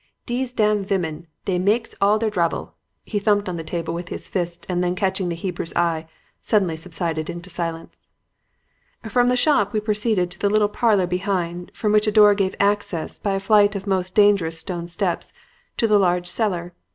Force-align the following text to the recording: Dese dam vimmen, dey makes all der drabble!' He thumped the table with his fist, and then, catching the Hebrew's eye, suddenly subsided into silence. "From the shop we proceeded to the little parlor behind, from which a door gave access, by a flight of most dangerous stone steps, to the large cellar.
Dese 0.25 0.51
dam 0.53 0.83
vimmen, 0.83 1.27
dey 1.45 1.59
makes 1.59 1.93
all 2.01 2.17
der 2.17 2.31
drabble!' 2.31 2.71
He 3.03 3.19
thumped 3.19 3.45
the 3.55 3.63
table 3.63 3.93
with 3.93 4.09
his 4.09 4.27
fist, 4.27 4.65
and 4.67 4.83
then, 4.83 4.95
catching 4.95 5.29
the 5.29 5.35
Hebrew's 5.35 5.75
eye, 5.75 6.07
suddenly 6.41 6.75
subsided 6.75 7.29
into 7.29 7.51
silence. 7.51 8.09
"From 9.07 9.29
the 9.29 9.37
shop 9.37 9.73
we 9.73 9.79
proceeded 9.79 10.31
to 10.31 10.39
the 10.39 10.49
little 10.49 10.69
parlor 10.69 11.05
behind, 11.05 11.71
from 11.75 11.91
which 11.91 12.07
a 12.07 12.11
door 12.11 12.33
gave 12.33 12.55
access, 12.59 13.19
by 13.19 13.35
a 13.35 13.39
flight 13.39 13.75
of 13.75 13.85
most 13.85 14.15
dangerous 14.15 14.57
stone 14.57 14.87
steps, 14.87 15.33
to 15.77 15.85
the 15.87 15.99
large 15.99 16.27
cellar. 16.27 16.73